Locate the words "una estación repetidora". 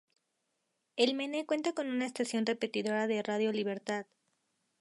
1.87-3.05